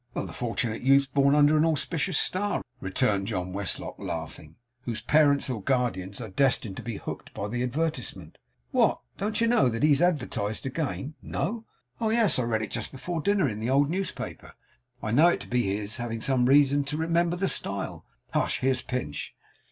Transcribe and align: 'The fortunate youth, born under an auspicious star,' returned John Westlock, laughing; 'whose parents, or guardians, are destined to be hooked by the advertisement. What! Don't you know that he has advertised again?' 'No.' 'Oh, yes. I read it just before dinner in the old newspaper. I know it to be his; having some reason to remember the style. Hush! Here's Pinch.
'The 0.15 0.33
fortunate 0.33 0.81
youth, 0.81 1.13
born 1.13 1.35
under 1.35 1.55
an 1.55 1.63
auspicious 1.63 2.17
star,' 2.17 2.63
returned 2.79 3.27
John 3.27 3.53
Westlock, 3.53 3.99
laughing; 3.99 4.55
'whose 4.85 4.99
parents, 4.99 5.47
or 5.47 5.61
guardians, 5.61 6.19
are 6.19 6.29
destined 6.29 6.75
to 6.77 6.81
be 6.81 6.97
hooked 6.97 7.31
by 7.35 7.47
the 7.47 7.61
advertisement. 7.61 8.39
What! 8.71 8.99
Don't 9.19 9.39
you 9.39 9.45
know 9.45 9.69
that 9.69 9.83
he 9.83 9.89
has 9.89 10.01
advertised 10.01 10.65
again?' 10.65 11.13
'No.' 11.21 11.65
'Oh, 12.01 12.09
yes. 12.09 12.39
I 12.39 12.43
read 12.45 12.63
it 12.63 12.71
just 12.71 12.91
before 12.91 13.21
dinner 13.21 13.47
in 13.47 13.59
the 13.59 13.69
old 13.69 13.91
newspaper. 13.91 14.53
I 15.03 15.11
know 15.11 15.27
it 15.27 15.39
to 15.41 15.47
be 15.47 15.67
his; 15.77 15.97
having 15.97 16.19
some 16.21 16.47
reason 16.47 16.83
to 16.85 16.97
remember 16.97 17.35
the 17.35 17.47
style. 17.47 18.03
Hush! 18.33 18.61
Here's 18.61 18.81
Pinch. 18.81 19.35